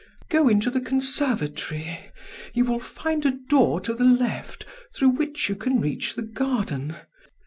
Go 0.31 0.47
into 0.49 0.71
the 0.71 0.81
conservatory. 0.81 1.99
You 2.55 2.65
will 2.65 2.79
find 2.79 3.23
a 3.23 3.29
door 3.49 3.79
to 3.81 3.93
the 3.93 4.03
left 4.03 4.65
through 4.95 5.09
which 5.09 5.47
you 5.47 5.55
can 5.55 5.79
reach 5.79 6.15
the 6.15 6.23
garden. 6.23 6.95